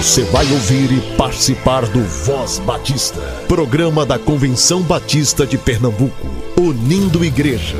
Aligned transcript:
Você 0.00 0.24
vai 0.24 0.50
ouvir 0.50 0.90
e 0.92 1.16
participar 1.18 1.84
do 1.84 2.02
Voz 2.02 2.58
Batista, 2.60 3.20
programa 3.46 4.06
da 4.06 4.18
Convenção 4.18 4.80
Batista 4.80 5.46
de 5.46 5.58
Pernambuco, 5.58 6.26
unindo 6.58 7.22
igreja. 7.22 7.76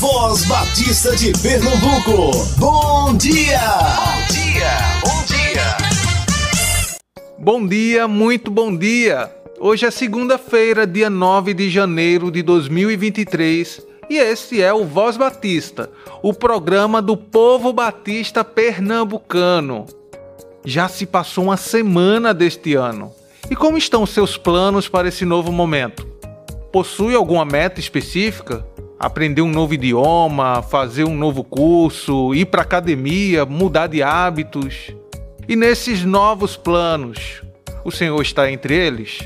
Voz 0.00 0.44
Batista 0.46 1.14
de 1.14 1.30
Pernambuco, 1.40 2.44
bom 2.58 3.16
dia! 3.16 3.60
Bom 3.78 4.34
dia, 4.34 4.78
bom 5.04 5.24
dia! 5.26 5.76
Bom 7.38 7.64
dia, 7.64 8.08
muito 8.08 8.50
bom 8.50 8.76
dia! 8.76 9.32
Hoje 9.60 9.86
é 9.86 9.92
segunda-feira, 9.92 10.88
dia 10.88 11.08
9 11.08 11.54
de 11.54 11.70
janeiro 11.70 12.32
de 12.32 12.42
2023 12.42 13.87
e 14.08 14.16
este 14.16 14.62
é 14.62 14.72
o 14.72 14.84
Voz 14.84 15.16
Batista, 15.16 15.90
o 16.22 16.32
programa 16.32 17.02
do 17.02 17.16
povo 17.16 17.72
batista 17.72 18.42
pernambucano. 18.42 19.86
Já 20.64 20.88
se 20.88 21.04
passou 21.04 21.44
uma 21.44 21.56
semana 21.56 22.32
deste 22.32 22.74
ano. 22.74 23.12
E 23.50 23.56
como 23.56 23.78
estão 23.78 24.04
seus 24.06 24.36
planos 24.36 24.88
para 24.88 25.08
esse 25.08 25.24
novo 25.24 25.52
momento? 25.52 26.06
Possui 26.72 27.14
alguma 27.14 27.44
meta 27.44 27.80
específica? 27.80 28.66
Aprender 28.98 29.42
um 29.42 29.50
novo 29.50 29.74
idioma, 29.74 30.62
fazer 30.62 31.04
um 31.04 31.16
novo 31.16 31.44
curso, 31.44 32.34
ir 32.34 32.46
para 32.46 32.62
academia, 32.62 33.44
mudar 33.46 33.86
de 33.86 34.02
hábitos? 34.02 34.92
E 35.48 35.54
nesses 35.54 36.04
novos 36.04 36.56
planos, 36.56 37.42
o 37.84 37.90
Senhor 37.90 38.20
está 38.20 38.50
entre 38.50 38.74
eles? 38.74 39.20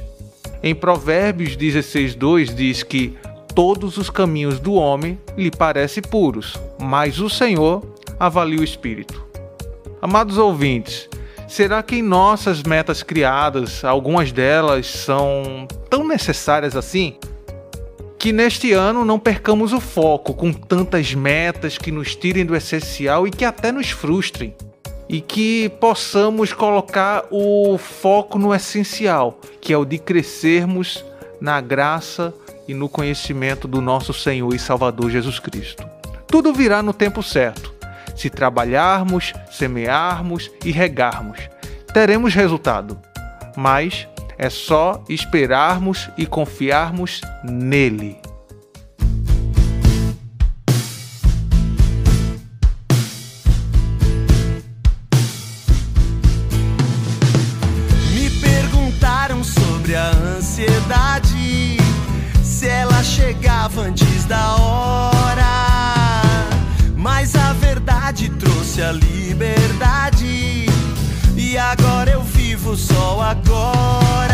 Em 0.63 0.75
Provérbios 0.75 1.57
16:2 1.57 2.55
diz 2.55 2.83
que 2.85 3.17
todos 3.55 3.97
os 3.97 4.11
caminhos 4.11 4.59
do 4.59 4.75
homem 4.75 5.19
lhe 5.37 5.51
parecem 5.51 6.03
puros, 6.03 6.57
mas 6.81 7.21
o 7.21 7.29
Senhor 7.29 7.83
avalia 8.19 8.61
o 8.61 8.65
espírito. 8.65 9.25
Amados 10.01 10.39
ouvintes, 10.39 11.09
será 11.47 11.83
que 11.83 11.97
em 11.97 12.03
nossas 12.03 12.63
metas 12.63 13.03
criadas, 13.03 13.85
algumas 13.85 14.33
delas 14.33 14.87
são 14.87 15.67
tão 15.89 16.07
necessárias 16.07 16.77
assim? 16.77 17.17
Que 18.19 18.33
neste 18.33 18.73
ano 18.73 19.05
não 19.05 19.19
percamos 19.19 19.73
o 19.73 19.81
foco 19.81 20.35
com 20.35 20.53
tantas 20.53 21.13
metas 21.15 21.77
que 21.77 21.91
nos 21.91 22.15
tirem 22.15 22.47
do 22.47 22.57
essencial 22.57 23.27
e 23.27 23.31
que 23.31 23.45
até 23.45 23.73
nos 23.73 23.91
frustrem. 23.91 24.55
E 25.09 25.21
que 25.21 25.69
possamos 25.81 26.53
colocar 26.53 27.25
o 27.31 27.77
foco 27.77 28.39
no 28.39 28.55
essencial, 28.55 29.39
que 29.61 29.73
é 29.73 29.77
o 29.77 29.85
de 29.85 29.99
crescermos 29.99 31.05
na 31.41 31.61
graça 31.61 32.33
e 32.67 32.75
no 32.75 32.89
conhecimento 32.89 33.67
do 33.67 33.81
nosso 33.81 34.13
Senhor 34.13 34.55
e 34.55 34.59
Salvador 34.59 35.11
Jesus 35.11 35.39
Cristo. 35.39 35.85
Tudo 36.27 36.53
virá 36.53 36.83
no 36.83 36.93
tempo 36.93 37.23
certo. 37.23 37.73
Se 38.17 38.31
trabalharmos, 38.31 39.33
semearmos 39.51 40.51
e 40.65 40.71
regarmos, 40.71 41.39
teremos 41.93 42.35
resultado. 42.35 42.99
Mas 43.57 44.09
é 44.39 44.49
só 44.49 45.03
esperarmos 45.09 46.11
e 46.17 46.27
confiarmos 46.27 47.21
nele. 47.45 48.19
Antes 63.79 64.25
da 64.25 64.57
hora. 64.57 66.23
Mas 66.97 67.35
a 67.35 67.53
verdade 67.55 68.29
trouxe 68.31 68.83
a 68.83 68.93
liberdade. 68.93 70.67
E 71.37 71.59
agora 71.59 72.11
eu 72.11 72.23
vivo 72.23 72.77
só 72.77 73.21
agora. 73.23 74.32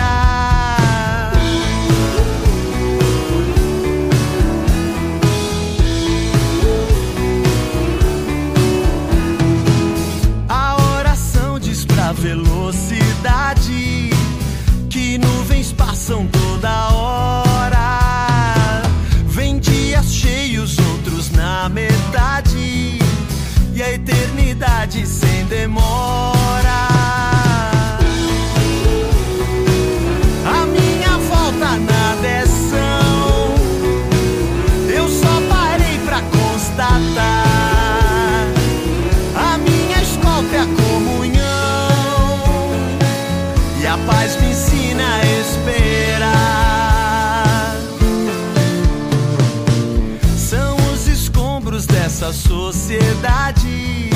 Sociedade 52.39 54.11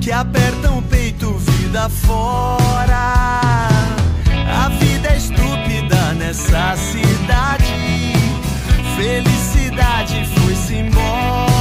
que 0.00 0.10
aperta 0.10 0.72
o 0.72 0.82
peito 0.82 1.34
vida 1.34 1.88
fora. 1.88 3.68
A 4.48 4.68
vida 4.80 5.08
é 5.08 5.16
estúpida 5.16 6.14
nessa 6.14 6.74
cidade. 6.76 8.14
Felicidade 8.96 10.24
foi-se 10.34 10.76
embora. 10.76 11.51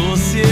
Sociedade 0.00 0.49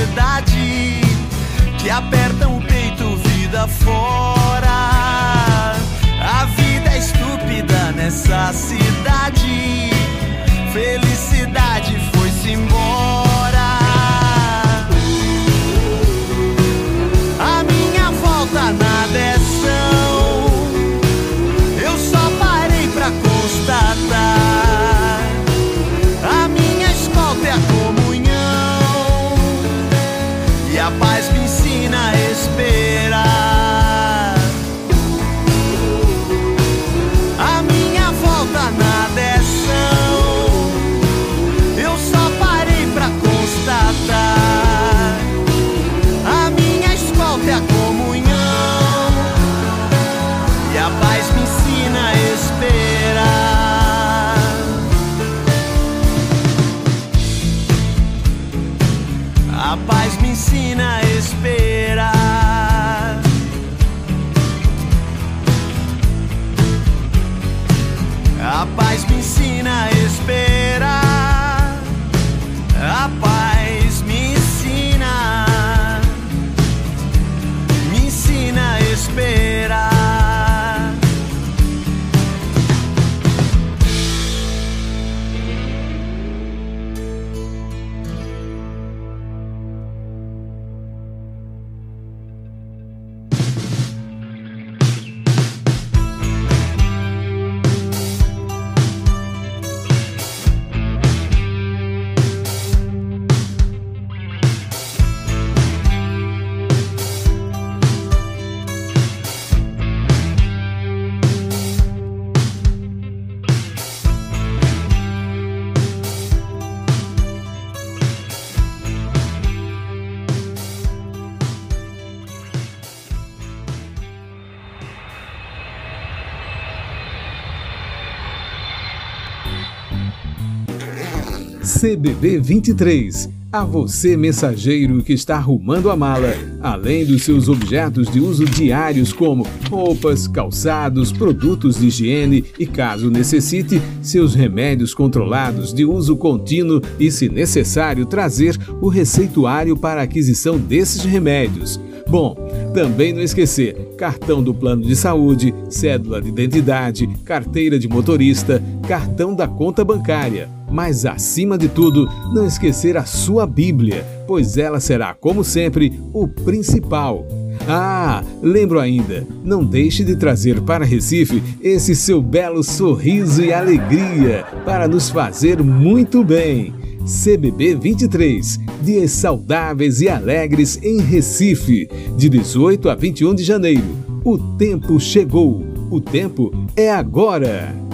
CBB 131.79 132.41
23. 132.41 133.31
A 133.53 133.65
você, 133.65 134.17
mensageiro 134.17 135.01
que 135.01 135.13
está 135.13 135.37
arrumando 135.37 135.93
a 135.93 135.97
mala, 135.97 136.35
além 136.61 137.07
dos 137.07 137.23
seus 137.23 137.49
objetos 137.49 138.11
de 138.11 138.19
uso 138.19 138.45
diários 138.45 139.13
como 139.13 139.47
roupas, 139.71 140.27
calçados, 140.27 141.13
produtos 141.13 141.79
de 141.79 141.87
higiene 141.87 142.45
e, 142.59 142.67
caso 142.67 143.09
necessite, 143.09 143.81
seus 144.03 144.35
remédios 144.35 144.93
controlados 144.93 145.73
de 145.73 145.85
uso 145.85 146.17
contínuo 146.17 146.83
e, 146.99 147.13
se 147.13 147.29
necessário, 147.29 148.05
trazer 148.07 148.59
o 148.81 148.89
receituário 148.89 149.77
para 149.77 150.03
aquisição 150.03 150.59
desses 150.59 151.05
remédios. 151.05 151.81
Bom, 152.09 152.35
também 152.75 153.13
não 153.13 153.23
esquecer 153.23 153.95
cartão 153.97 154.43
do 154.43 154.53
plano 154.53 154.83
de 154.83 154.97
saúde, 154.97 155.55
cédula 155.71 156.21
de 156.21 156.29
identidade, 156.29 157.07
carteira 157.25 157.79
de 157.79 157.87
motorista, 157.87 158.61
cartão 158.89 159.33
da 159.33 159.47
conta 159.47 159.85
bancária. 159.85 160.58
Mas 160.71 161.07
acima 161.07 161.57
de 161.57 161.69
tudo, 161.69 162.09
não 162.33 162.47
esquecer 162.47 162.97
a 162.97 163.05
sua 163.05 163.47
Bíblia, 163.47 164.07
pois 164.27 164.57
ela 164.59 164.81
será, 164.81 165.15
como 165.15 165.43
sempre, 165.43 165.99
o 166.13 166.29
principal. 166.29 167.27
Ah, 167.67 168.23
lembro 168.43 168.79
ainda, 168.79 169.27
não 169.45 169.65
deixe 169.65 170.05
de 170.05 170.17
trazer 170.17 170.61
para 170.63 170.85
Recife 170.85 171.43
esse 171.61 171.95
seu 171.95 172.23
belo 172.23 172.63
sorriso 172.63 173.43
e 173.43 173.53
alegria 173.53 174.45
para 174.65 174.87
nos 174.87 175.11
fazer 175.11 175.63
muito 175.63 176.23
bem. 176.23 176.73
CBB 177.09 177.75
23, 177.75 178.61
Dias 178.83 179.13
Saudáveis 179.13 180.03
e 180.03 180.09
Alegres 180.09 180.79
em 180.83 181.01
Recife, 181.01 181.89
de 182.17 182.29
18 182.29 182.91
a 182.91 182.95
21 182.95 183.35
de 183.35 183.43
janeiro. 183.43 183.97
O 184.23 184.37
tempo 184.37 185.01
chegou, 185.01 185.65
o 185.91 186.01
tempo 186.01 186.53
é 186.77 186.91
agora. 186.91 187.88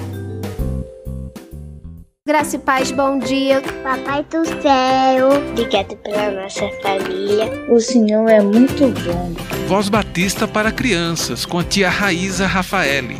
Graça 2.26 2.56
e 2.56 2.58
paz, 2.58 2.90
bom 2.90 3.18
dia. 3.18 3.60
Papai 3.82 4.24
do 4.24 4.46
céu, 4.46 5.28
obrigado 5.50 5.94
pela 5.96 6.30
nossa 6.30 6.66
família. 6.80 7.52
O 7.68 7.78
Senhor 7.78 8.26
é 8.30 8.40
muito 8.40 8.88
bom. 9.04 9.34
Voz 9.68 9.90
Batista 9.90 10.48
para 10.48 10.72
crianças, 10.72 11.44
com 11.44 11.58
a 11.58 11.64
tia 11.64 11.90
Raíza 11.90 12.46
Rafaeli. 12.46 13.18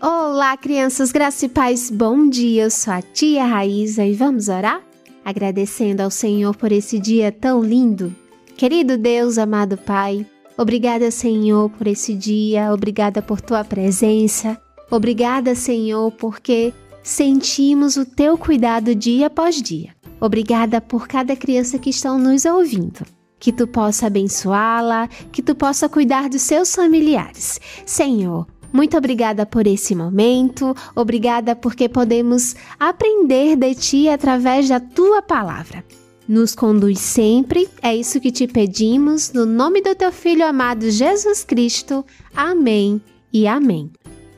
Olá, 0.00 0.56
crianças, 0.56 1.12
graça 1.12 1.46
e 1.46 1.48
paz, 1.48 1.88
bom 1.88 2.28
dia. 2.28 2.64
Eu 2.64 2.70
sou 2.72 2.94
a 2.94 3.02
tia 3.02 3.44
Raíza 3.44 4.04
e 4.04 4.14
vamos 4.14 4.48
orar? 4.48 4.80
Agradecendo 5.24 6.02
ao 6.02 6.10
Senhor 6.10 6.56
por 6.56 6.72
esse 6.72 6.98
dia 6.98 7.30
tão 7.30 7.62
lindo. 7.62 8.12
Querido 8.56 8.98
Deus, 8.98 9.38
amado 9.38 9.76
Pai, 9.76 10.26
obrigada, 10.58 11.08
Senhor, 11.12 11.70
por 11.70 11.86
esse 11.86 12.14
dia, 12.14 12.74
obrigada 12.74 13.22
por 13.22 13.40
tua 13.40 13.62
presença. 13.62 14.60
Obrigada, 14.92 15.54
Senhor, 15.54 16.12
porque 16.12 16.70
sentimos 17.02 17.96
o 17.96 18.04
teu 18.04 18.36
cuidado 18.36 18.94
dia 18.94 19.28
após 19.28 19.62
dia. 19.62 19.94
Obrigada 20.20 20.82
por 20.82 21.08
cada 21.08 21.34
criança 21.34 21.78
que 21.78 21.88
estão 21.88 22.18
nos 22.18 22.44
ouvindo. 22.44 23.02
Que 23.40 23.50
tu 23.50 23.66
possa 23.66 24.08
abençoá-la, 24.08 25.08
que 25.32 25.40
tu 25.40 25.54
possa 25.54 25.88
cuidar 25.88 26.28
dos 26.28 26.42
seus 26.42 26.74
familiares. 26.74 27.58
Senhor, 27.86 28.46
muito 28.70 28.94
obrigada 28.94 29.46
por 29.46 29.66
esse 29.66 29.94
momento, 29.94 30.76
obrigada 30.94 31.56
porque 31.56 31.88
podemos 31.88 32.54
aprender 32.78 33.56
de 33.56 33.74
ti 33.74 34.08
através 34.10 34.68
da 34.68 34.78
tua 34.78 35.22
palavra. 35.22 35.82
Nos 36.28 36.54
conduz 36.54 37.00
sempre, 37.00 37.66
é 37.80 37.96
isso 37.96 38.20
que 38.20 38.30
te 38.30 38.46
pedimos, 38.46 39.32
no 39.32 39.46
nome 39.46 39.80
do 39.80 39.94
teu 39.94 40.12
Filho 40.12 40.46
amado 40.46 40.90
Jesus 40.90 41.44
Cristo. 41.44 42.04
Amém 42.36 43.00
e 43.32 43.46
amém. 43.46 43.90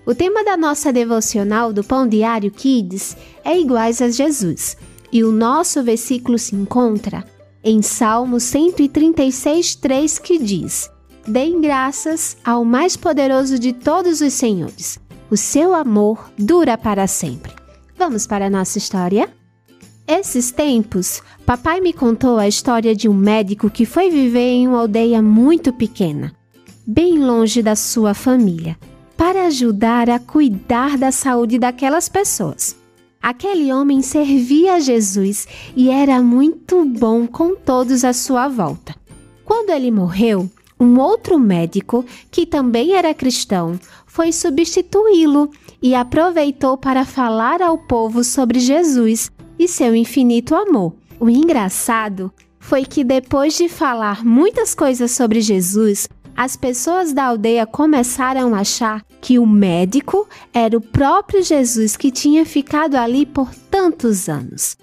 O 0.07 0.15
tema 0.15 0.45
da 0.45 0.55
nossa 0.55 0.93
devocional 0.93 1.73
do 1.73 1.83
Pão 1.83 2.07
Diário 2.07 2.51
Kids 2.51 3.17
é 3.43 3.59
Iguais 3.59 4.03
a 4.03 4.11
Jesus, 4.11 4.77
e 5.11 5.25
o 5.25 5.33
nosso 5.33 5.83
versículo 5.83 6.39
se 6.39 6.55
encontra 6.55 7.25
em 7.63 7.81
Salmo 7.81 8.39
136, 8.39 9.77
3, 9.77 10.19
que 10.19 10.39
diz: 10.39 10.91
Deem 11.27 11.59
graças 11.59 12.37
ao 12.45 12.67
mais 12.67 12.99
poderoso 12.99 13.59
de 13.59 13.73
todos 13.73 14.21
os 14.21 14.35
senhores. 14.35 14.99
O 15.31 15.39
seu 15.39 15.75
amor 15.75 16.31
dura 16.37 16.77
para 16.77 17.07
sempre. 17.07 17.53
Vamos 17.97 18.27
para 18.27 18.47
a 18.47 18.51
nossa 18.51 18.77
história? 18.77 19.33
Esses 20.07 20.51
tempos, 20.51 21.23
papai 21.47 21.81
me 21.81 21.95
contou 21.95 22.37
a 22.37 22.47
história 22.47 22.95
de 22.95 23.09
um 23.09 23.15
médico 23.15 23.71
que 23.71 23.87
foi 23.87 24.11
viver 24.11 24.51
em 24.51 24.69
uma 24.69 24.81
aldeia 24.81 25.23
muito 25.23 25.73
pequena, 25.73 26.35
bem 26.87 27.19
longe 27.19 27.63
da 27.63 27.75
sua 27.75 28.13
família, 28.13 28.77
para 29.17 29.47
ajudar 29.47 30.11
a 30.11 30.19
cuidar 30.19 30.99
da 30.99 31.13
saúde 31.13 31.59
daquelas 31.59 32.09
pessoas. 32.09 32.77
Aquele 33.23 33.73
homem 33.73 34.03
servia 34.03 34.75
a 34.75 34.81
Jesus 34.81 35.49
e 35.75 35.89
era 35.89 36.21
muito 36.23 36.85
bom 36.85 37.27
com 37.27 37.55
todos 37.55 38.05
à 38.05 38.13
sua 38.13 38.49
volta. 38.49 38.95
Quando 39.45 39.71
ele 39.71 39.91
morreu, 39.91 40.51
um 40.79 40.99
outro 40.99 41.39
médico, 41.39 42.05
que 42.31 42.45
também 42.45 42.93
era 42.93 43.15
cristão, 43.15 43.79
foi 44.07 44.33
substituí-lo 44.33 45.51
e 45.81 45.95
aproveitou 45.95 46.77
para 46.77 47.05
falar 47.05 47.63
ao 47.63 47.79
povo 47.79 48.23
sobre 48.23 48.59
Jesus 48.59 49.31
e 49.59 49.67
seu 49.69 49.95
infinito 49.95 50.55
amor. 50.55 50.95
O 51.19 51.31
engraçado 51.31 52.33
foi 52.59 52.85
que 52.85 53.05
depois 53.05 53.57
de 53.57 53.69
falar 53.69 54.25
muitas 54.25 54.75
coisas 54.75 55.11
sobre 55.11 55.41
Jesus, 55.41 56.09
as 56.37 56.57
pessoas 56.57 57.13
da 57.13 57.25
aldeia 57.25 57.67
começaram 57.67 58.55
a 58.55 58.61
achar 58.61 59.05
que 59.21 59.39
o 59.39 59.47
médico 59.47 60.29
era 60.53 60.77
o 60.77 60.81
próprio 60.81 61.43
Jesus 61.43 61.97
que 61.97 62.11
tinha 62.11 62.45
ficado 62.45 62.97
ali 62.97 63.25
por 63.25 63.55
tantos 63.71 64.29
anos. 64.29 64.77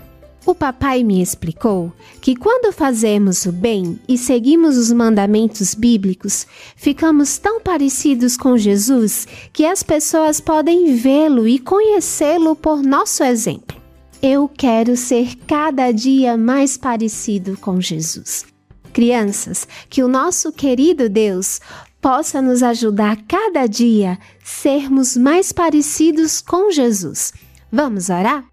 O 0.43 0.55
papai 0.55 1.03
me 1.03 1.21
explicou 1.21 1.93
que 2.19 2.35
quando 2.35 2.73
fazemos 2.73 3.45
o 3.45 3.51
bem 3.51 3.99
e 4.07 4.17
seguimos 4.17 4.75
os 4.75 4.91
mandamentos 4.91 5.75
bíblicos, 5.75 6.47
ficamos 6.75 7.37
tão 7.37 7.61
parecidos 7.61 8.35
com 8.35 8.57
Jesus 8.57 9.27
que 9.53 9.65
as 9.65 9.83
pessoas 9.83 10.41
podem 10.41 10.95
vê-lo 10.95 11.47
e 11.47 11.59
conhecê-lo 11.59 12.55
por 12.55 12.81
nosso 12.81 13.23
exemplo. 13.23 13.79
Eu 14.21 14.47
quero 14.47 14.97
ser 14.97 15.35
cada 15.47 15.91
dia 15.91 16.35
mais 16.37 16.75
parecido 16.75 17.55
com 17.57 17.79
Jesus. 17.79 18.50
Crianças, 18.91 19.67
que 19.89 20.03
o 20.03 20.07
nosso 20.07 20.51
querido 20.51 21.09
Deus 21.09 21.59
possa 22.01 22.41
nos 22.41 22.63
ajudar 22.63 23.17
cada 23.27 23.67
dia 23.67 24.17
sermos 24.43 25.15
mais 25.15 25.51
parecidos 25.51 26.41
com 26.41 26.71
Jesus. 26.71 27.31
Vamos 27.71 28.09
orar? 28.09 28.43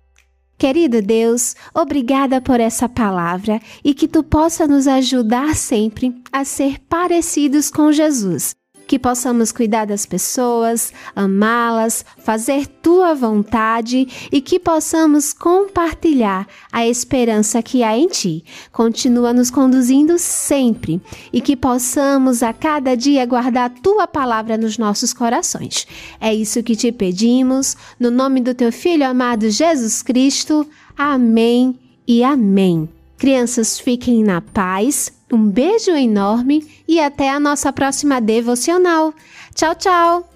Querido 0.58 1.00
Deus, 1.00 1.54
obrigada 1.72 2.40
por 2.40 2.58
essa 2.58 2.88
palavra 2.88 3.60
e 3.84 3.94
que 3.94 4.08
tu 4.08 4.24
possa 4.24 4.66
nos 4.66 4.88
ajudar 4.88 5.54
sempre 5.54 6.20
a 6.32 6.44
ser 6.44 6.80
parecidos 6.88 7.70
com 7.70 7.92
Jesus. 7.92 8.57
Que 8.88 8.98
possamos 8.98 9.52
cuidar 9.52 9.84
das 9.84 10.06
pessoas, 10.06 10.92
amá-las, 11.14 12.04
fazer 12.16 12.66
tua 12.66 13.14
vontade 13.14 14.08
e 14.32 14.40
que 14.40 14.58
possamos 14.58 15.34
compartilhar 15.34 16.48
a 16.72 16.86
esperança 16.86 17.62
que 17.62 17.82
há 17.82 17.96
em 17.96 18.08
ti. 18.08 18.42
Continua 18.72 19.34
nos 19.34 19.50
conduzindo 19.50 20.18
sempre 20.18 21.00
e 21.30 21.42
que 21.42 21.54
possamos 21.54 22.42
a 22.42 22.54
cada 22.54 22.96
dia 22.96 23.26
guardar 23.26 23.68
tua 23.68 24.06
palavra 24.06 24.56
nos 24.56 24.78
nossos 24.78 25.12
corações. 25.12 25.86
É 26.18 26.34
isso 26.34 26.62
que 26.62 26.74
te 26.74 26.90
pedimos, 26.90 27.76
no 28.00 28.10
nome 28.10 28.40
do 28.40 28.54
teu 28.54 28.72
filho 28.72 29.06
amado 29.06 29.50
Jesus 29.50 30.02
Cristo. 30.02 30.66
Amém 30.96 31.78
e 32.06 32.24
amém. 32.24 32.88
Crianças, 33.18 33.78
fiquem 33.78 34.24
na 34.24 34.40
paz. 34.40 35.17
Um 35.30 35.50
beijo 35.50 35.90
enorme 35.90 36.66
e 36.86 36.98
até 36.98 37.30
a 37.30 37.38
nossa 37.38 37.70
próxima 37.70 38.18
devocional. 38.18 39.12
Tchau, 39.54 39.74
tchau! 39.74 40.28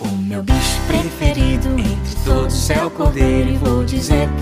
O 0.00 0.16
meu 0.18 0.42
bicho 0.42 0.80
preferido 0.88 1.68
entre 1.78 2.24
todos 2.24 2.70
é 2.70 2.84
o 2.84 2.90
cordeiro 2.90 3.50
e 3.50 3.56
vou 3.58 3.84
dizer 3.84 4.28
porquê. 4.28 4.41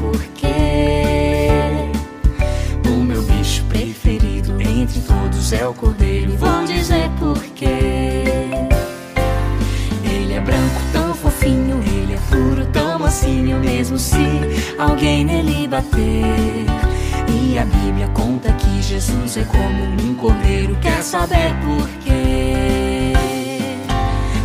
Saber 21.10 21.52
por 21.64 21.88
quê? 22.04 23.12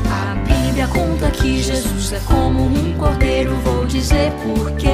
A 0.09 0.33
Bíblia 0.47 0.87
conta 0.87 1.29
que 1.29 1.61
Jesus 1.61 2.13
é 2.13 2.19
como 2.25 2.65
um 2.65 2.97
cordeiro, 2.97 3.55
vou 3.57 3.85
dizer 3.85 4.31
por 4.41 4.71
quê? 4.71 4.89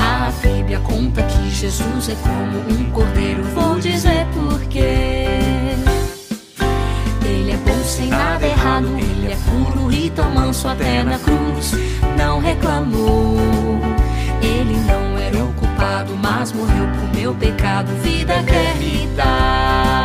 A 0.00 0.32
Bíblia 0.42 0.80
conta 0.80 1.22
que 1.22 1.50
Jesus 1.50 2.08
é 2.08 2.16
como 2.16 2.58
um 2.68 2.90
cordeiro, 2.90 3.44
vou 3.54 3.78
dizer 3.78 4.26
por 4.34 4.60
quê? 4.64 5.26
Ele 7.24 7.52
é 7.52 7.56
bom 7.58 7.84
sem 7.84 8.08
nada 8.08 8.44
errado, 8.44 8.88
ele 8.98 9.32
é 9.32 9.36
puro 9.36 9.92
e 9.92 10.10
tão 10.10 10.28
manso 10.32 10.66
até 10.66 11.04
na 11.04 11.16
cruz. 11.16 11.74
Não 12.16 12.40
reclamou, 12.40 13.36
mas 16.38 16.52
morreu 16.52 16.86
por 16.86 17.18
meu 17.18 17.34
pecado. 17.34 17.92
Vida 18.00 18.34
quer 18.44 18.76
me 18.76 19.08
dar. 19.16 19.97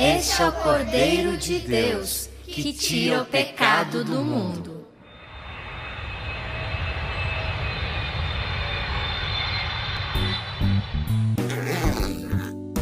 Este 0.00 0.42
é 0.42 0.48
o 0.48 0.52
Cordeiro 0.52 1.36
de 1.36 1.58
Deus 1.60 2.28
que 2.46 2.72
tira 2.72 3.22
o 3.22 3.26
pecado 3.26 4.04
do 4.04 4.24
mundo. 4.24 4.80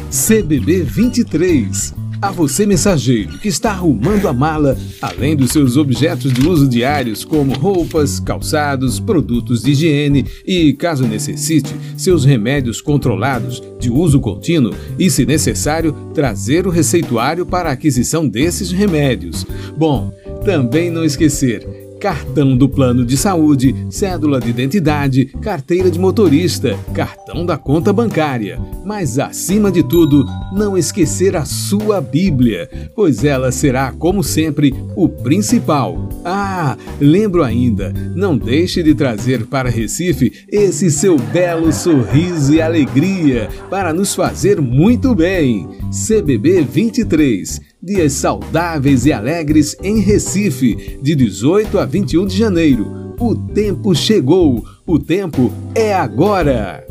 CBB 0.09 0.83
23. 0.83 2.08
A 2.21 2.31
você, 2.31 2.65
mensageiro, 2.65 3.37
que 3.37 3.47
está 3.47 3.71
arrumando 3.71 4.27
a 4.27 4.33
mala, 4.33 4.77
além 5.01 5.37
dos 5.37 5.51
seus 5.51 5.77
objetos 5.77 6.33
de 6.33 6.45
uso 6.45 6.67
diários, 6.67 7.23
como 7.23 7.53
roupas, 7.53 8.19
calçados, 8.19 8.99
produtos 8.99 9.61
de 9.61 9.71
higiene 9.71 10.25
e, 10.45 10.73
caso 10.73 11.07
necessite, 11.07 11.73
seus 11.95 12.25
remédios 12.25 12.81
controlados 12.81 13.63
de 13.79 13.89
uso 13.89 14.19
contínuo 14.19 14.73
e, 14.97 15.09
se 15.09 15.25
necessário, 15.25 15.93
trazer 16.13 16.67
o 16.67 16.69
receituário 16.69 17.45
para 17.45 17.69
a 17.69 17.73
aquisição 17.73 18.27
desses 18.27 18.69
remédios. 18.69 19.45
Bom, 19.77 20.11
também 20.43 20.91
não 20.91 21.05
esquecer 21.05 21.88
cartão 21.99 22.55
do 22.55 22.69
plano 22.69 23.05
de 23.05 23.17
saúde, 23.17 23.75
cédula 23.89 24.39
de 24.39 24.49
identidade, 24.49 25.25
carteira 25.41 25.91
de 25.91 25.99
motorista, 25.99 26.79
cartão 26.93 27.45
da 27.45 27.57
conta 27.57 27.91
bancária. 27.91 28.59
Mas 28.85 29.19
acima 29.19 29.69
de 29.69 29.83
tudo, 29.83 30.25
não 30.53 30.77
esquecer 30.77 31.35
a 31.35 31.43
sua 31.43 31.99
Bíblia, 31.99 32.69
pois 32.95 33.23
ela 33.23 33.51
será, 33.51 33.91
como 33.91 34.23
sempre, 34.23 34.73
o 34.95 35.09
principal. 35.09 36.09
Ah, 36.23 36.77
lembro 36.99 37.43
ainda, 37.43 37.93
não 38.15 38.37
deixe 38.37 38.81
de 38.81 38.95
trazer 38.95 39.45
para 39.47 39.69
Recife 39.69 40.45
esse 40.49 40.89
seu 40.89 41.17
belo 41.17 41.71
sorriso 41.73 42.53
e 42.53 42.61
alegria 42.61 43.49
para 43.69 43.93
nos 43.93 44.15
fazer 44.15 44.61
muito 44.61 45.13
bem. 45.13 45.67
CBB 45.91 46.61
23 46.61 47.68
Dias 47.81 48.11
saudáveis 48.11 49.05
e 49.05 49.13
alegres 49.13 49.73
em 49.81 50.01
Recife, 50.01 50.99
de 51.01 51.15
18 51.15 51.79
a 51.79 51.85
21 51.85 52.25
de 52.25 52.37
janeiro. 52.37 53.15
O 53.17 53.33
tempo 53.33 53.95
chegou, 53.95 54.65
o 54.85 54.99
tempo 54.99 55.49
é 55.73 55.93
agora! 55.93 56.85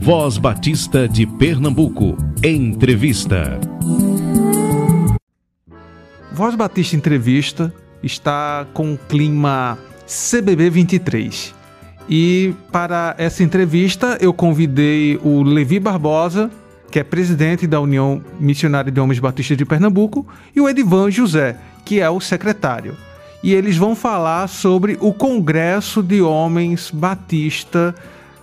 Voz 0.00 0.38
Batista 0.38 1.06
de 1.06 1.26
Pernambuco. 1.26 2.16
Entrevista. 2.42 3.60
Voz 6.32 6.54
Batista 6.54 6.96
Entrevista 6.96 7.74
está 8.02 8.66
com 8.72 8.94
o 8.94 8.96
clima 8.96 9.78
CBB 10.06 10.70
23. 10.70 11.57
E 12.08 12.54
para 12.72 13.14
essa 13.18 13.42
entrevista 13.42 14.16
eu 14.20 14.32
convidei 14.32 15.20
o 15.22 15.42
Levi 15.42 15.78
Barbosa, 15.78 16.50
que 16.90 16.98
é 16.98 17.04
presidente 17.04 17.66
da 17.66 17.80
União 17.80 18.22
Missionária 18.40 18.90
de 18.90 18.98
Homens 18.98 19.18
Batistas 19.18 19.56
de 19.56 19.64
Pernambuco, 19.64 20.26
e 20.56 20.60
o 20.60 20.68
Edivan 20.68 21.10
José, 21.10 21.56
que 21.84 22.00
é 22.00 22.08
o 22.08 22.20
secretário. 22.20 22.96
E 23.42 23.52
eles 23.52 23.76
vão 23.76 23.94
falar 23.94 24.48
sobre 24.48 24.96
o 25.00 25.12
Congresso 25.12 26.02
de 26.02 26.22
Homens 26.22 26.90
Batista 26.90 27.94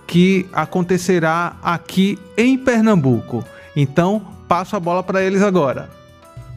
que 0.06 0.46
acontecerá 0.52 1.56
aqui 1.62 2.18
em 2.36 2.56
Pernambuco. 2.56 3.44
Então, 3.74 4.22
passo 4.46 4.76
a 4.76 4.80
bola 4.80 5.02
para 5.02 5.22
eles 5.22 5.42
agora. 5.42 5.90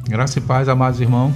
Graça 0.08 0.38
e 0.38 0.42
paz, 0.42 0.70
amados 0.70 1.02
irmãos. 1.02 1.34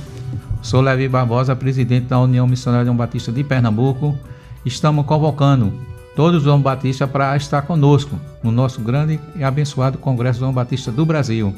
Sou 0.61 0.79
Levi 0.79 1.09
Barbosa, 1.09 1.55
presidente 1.55 2.05
da 2.05 2.19
União 2.19 2.47
Missionária 2.47 2.85
de 2.85 2.89
Homem 2.89 2.99
Batista 2.99 3.31
de 3.31 3.43
Pernambuco. 3.43 4.17
Estamos 4.65 5.05
convocando 5.05 5.74
todos 6.15 6.41
os 6.41 6.48
homens 6.48 6.63
batistas 6.63 7.10
para 7.10 7.36
estar 7.36 7.63
conosco 7.63 8.20
no 8.41 8.51
nosso 8.51 8.82
grande 8.82 9.20
e 9.36 9.43
abençoado 9.43 9.98
Congresso 9.98 10.43
Homem 10.43 10.55
Batista 10.55 10.91
do 10.91 11.05
Brasil. 11.05 11.53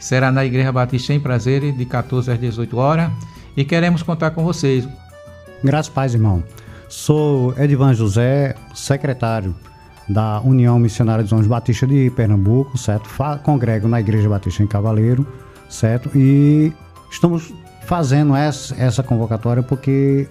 Será 0.00 0.30
na 0.32 0.44
Igreja 0.44 0.72
Batista 0.72 1.12
em 1.12 1.20
Prazeres, 1.20 1.76
de 1.76 1.84
14 1.84 2.30
às 2.30 2.38
18 2.38 2.76
horas. 2.76 3.10
E 3.56 3.64
queremos 3.64 4.02
contar 4.02 4.30
com 4.30 4.44
vocês. 4.44 4.88
Graças 5.62 5.92
paz, 5.92 6.14
irmão. 6.14 6.42
Sou 6.88 7.54
Edivan 7.58 7.94
José, 7.94 8.54
secretário 8.74 9.54
da 10.08 10.40
União 10.40 10.78
Missionária 10.78 11.22
dos 11.22 11.32
Homens 11.32 11.48
Batistas 11.48 11.88
de 11.88 12.10
Pernambuco, 12.10 12.78
certo? 12.78 13.08
congrego 13.42 13.86
na 13.88 14.00
Igreja 14.00 14.28
Batista 14.28 14.62
em 14.62 14.66
Cavaleiro, 14.66 15.26
certo? 15.68 16.10
E 16.16 16.72
estamos 17.10 17.52
fazendo 17.82 18.34
essa, 18.34 18.74
essa 18.76 19.02
convocatória 19.02 19.62
porque 19.62 20.28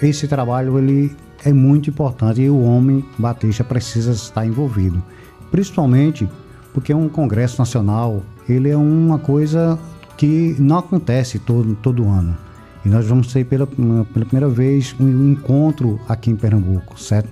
esse 0.00 0.26
trabalho 0.26 0.78
ele 0.78 1.14
é 1.44 1.52
muito 1.52 1.90
importante 1.90 2.40
e 2.40 2.50
o 2.50 2.62
homem 2.62 3.04
batista 3.18 3.62
precisa 3.62 4.12
estar 4.12 4.46
envolvido, 4.46 5.02
principalmente 5.50 6.28
porque 6.72 6.92
um 6.92 7.08
congresso 7.08 7.58
nacional 7.58 8.22
ele 8.48 8.70
é 8.70 8.76
uma 8.76 9.18
coisa 9.18 9.78
que 10.16 10.56
não 10.58 10.78
acontece 10.78 11.38
todo, 11.38 11.74
todo 11.76 12.08
ano. 12.08 12.36
E 12.84 12.88
nós 12.88 13.06
vamos 13.06 13.32
ter 13.32 13.44
pela, 13.44 13.66
pela 13.66 14.04
primeira 14.26 14.48
vez 14.48 14.94
um 14.98 15.32
encontro 15.32 16.00
aqui 16.08 16.30
em 16.30 16.36
Pernambuco, 16.36 16.98
certo? 17.00 17.28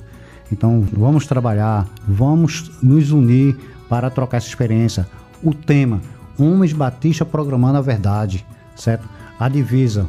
Então 0.51 0.87
vamos 0.93 1.27
trabalhar, 1.27 1.87
vamos 2.07 2.71
nos 2.83 3.11
unir 3.11 3.57
para 3.89 4.11
trocar 4.11 4.37
essa 4.37 4.49
experiência. 4.49 5.09
O 5.43 5.53
tema: 5.55 6.01
Homens 6.39 6.73
Batista 6.73 7.25
programando 7.25 7.79
a 7.79 7.83
verdade, 7.83 8.47
certo? 8.75 9.09
A 9.39 9.49
divisa: 9.49 10.09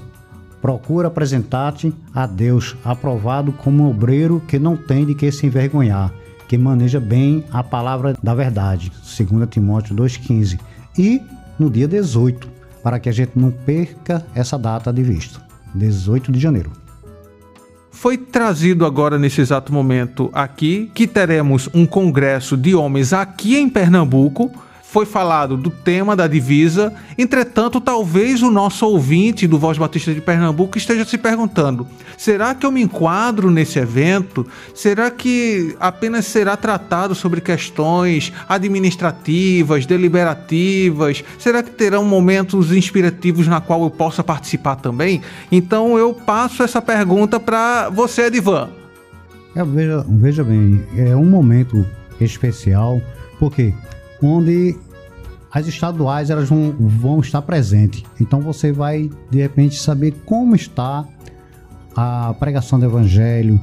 procura 0.61 1.07
apresentar-te 1.07 1.93
a 2.13 2.25
Deus, 2.25 2.75
aprovado 2.83 3.51
como 3.51 3.89
obreiro 3.89 4.41
que 4.47 4.59
não 4.59 4.75
tem 4.75 5.05
de 5.05 5.15
que 5.15 5.31
se 5.31 5.45
envergonhar, 5.45 6.11
que 6.47 6.57
maneja 6.57 6.99
bem 6.99 7.43
a 7.51 7.63
palavra 7.63 8.15
da 8.21 8.33
verdade. 8.33 8.91
2 8.91 9.49
Timóteo 9.49 9.95
2,15. 9.95 10.59
E 10.97 11.21
no 11.59 11.69
dia 11.69 11.87
18, 11.87 12.47
para 12.83 12.99
que 12.99 13.09
a 13.09 13.11
gente 13.11 13.31
não 13.35 13.51
perca 13.51 14.25
essa 14.33 14.57
data 14.57 14.91
de 14.91 15.03
vista. 15.03 15.41
18 15.73 16.31
de 16.31 16.39
janeiro. 16.39 16.71
Foi 17.91 18.15
trazido 18.15 18.85
agora 18.85 19.17
nesse 19.17 19.41
exato 19.41 19.73
momento 19.73 20.29
aqui 20.31 20.91
que 20.93 21.07
teremos 21.07 21.67
um 21.73 21.85
congresso 21.85 22.55
de 22.55 22.75
homens 22.75 23.11
aqui 23.11 23.57
em 23.57 23.67
Pernambuco 23.67 24.51
foi 24.89 25.05
falado 25.05 25.57
do 25.57 25.69
tema 25.69 26.15
da 26.15 26.27
divisa. 26.27 26.93
Entretanto, 27.17 27.81
talvez 27.81 28.41
o 28.41 28.49
nosso 28.49 28.85
ouvinte 28.85 29.45
do 29.45 29.59
Voz 29.59 29.77
Batista 29.77 30.13
de 30.13 30.21
Pernambuco 30.21 30.77
esteja 30.77 31.03
se 31.03 31.17
perguntando: 31.17 31.85
será 32.17 32.55
que 32.55 32.65
eu 32.65 32.71
me 32.71 32.81
enquadro 32.81 33.51
nesse 33.51 33.77
evento? 33.79 34.47
Será 34.73 35.11
que 35.11 35.75
apenas 35.79 36.25
será 36.25 36.55
tratado 36.55 37.13
sobre 37.13 37.41
questões 37.41 38.31
administrativas, 38.47 39.85
deliberativas? 39.85 41.23
Será 41.37 41.61
que 41.61 41.71
terão 41.71 42.05
momentos 42.05 42.71
inspirativos 42.71 43.45
na 43.45 43.59
qual 43.59 43.83
eu 43.83 43.89
possa 43.89 44.23
participar 44.23 44.77
também? 44.77 45.21
Então 45.51 45.97
eu 45.97 46.13
passo 46.13 46.63
essa 46.63 46.81
pergunta 46.81 47.39
para 47.39 47.89
você, 47.89 48.23
Edivan. 48.23 48.69
É, 49.53 49.63
veja, 49.65 50.05
veja 50.07 50.43
bem, 50.43 50.81
é 50.95 51.15
um 51.15 51.25
momento 51.25 51.85
especial, 52.21 53.01
porque 53.39 53.73
onde 54.21 54.75
as 55.51 55.67
estaduais 55.67 56.29
elas 56.29 56.49
vão, 56.49 56.75
vão 56.77 57.19
estar 57.19 57.41
presentes. 57.41 58.03
Então 58.19 58.41
você 58.41 58.71
vai 58.71 59.09
de 59.29 59.39
repente 59.39 59.79
saber 59.79 60.13
como 60.25 60.55
está 60.55 61.05
a 61.95 62.33
pregação 62.39 62.79
do 62.79 62.85
evangelho 62.85 63.59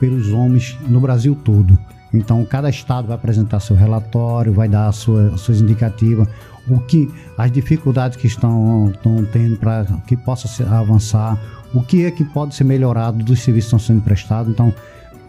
pelos 0.00 0.32
homens 0.32 0.76
no 0.88 1.00
Brasil 1.00 1.36
todo. 1.44 1.78
Então 2.12 2.44
cada 2.44 2.70
estado 2.70 3.08
vai 3.08 3.16
apresentar 3.16 3.60
seu 3.60 3.76
relatório, 3.76 4.52
vai 4.52 4.68
dar 4.68 4.90
sua, 4.92 5.36
suas 5.36 5.60
indicativas, 5.60 6.26
o 6.68 6.78
que 6.80 7.12
as 7.36 7.50
dificuldades 7.52 8.16
que 8.16 8.26
estão, 8.26 8.90
estão 8.90 9.24
tendo 9.26 9.56
para 9.56 9.84
que 10.06 10.16
possa 10.16 10.48
avançar, 10.74 11.38
o 11.74 11.82
que 11.82 12.04
é 12.04 12.10
que 12.10 12.24
pode 12.24 12.54
ser 12.54 12.64
melhorado 12.64 13.22
dos 13.22 13.40
serviços 13.40 13.70
que 13.70 13.76
estão 13.76 13.94
sendo 13.94 14.02
prestados. 14.02 14.50
Então 14.50 14.72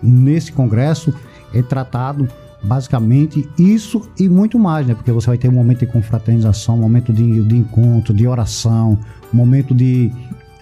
nesse 0.02 0.52
congresso 0.52 1.14
é 1.54 1.62
tratado 1.62 2.30
basicamente 2.64 3.48
isso 3.58 4.02
e 4.18 4.28
muito 4.28 4.58
mais, 4.58 4.88
né? 4.88 4.94
Porque 4.94 5.12
você 5.12 5.28
vai 5.28 5.38
ter 5.38 5.48
um 5.48 5.54
momento 5.54 5.80
de 5.80 5.88
confraternização, 5.88 6.76
um 6.76 6.82
momento 6.82 7.14
de, 7.14 7.44
de 7.44 7.58
encontro, 7.58 8.14
de 8.14 8.28
oração, 8.28 8.98
um 9.34 9.38
momento 9.38 9.74
de 9.74 10.12